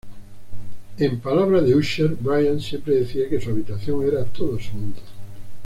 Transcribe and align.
En 0.97 1.19
palabras 1.19 1.63
de 1.63 1.75
Usher: 1.75 2.15
"Brian 2.19 2.59
siempre 2.59 2.95
decía 2.95 3.29
que 3.29 3.39
su 3.39 3.51
habitación 3.51 4.03
era 4.03 4.25
todo 4.25 4.57
su 4.59 4.73
mundo". 4.75 4.99